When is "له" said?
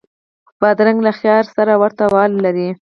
1.07-1.11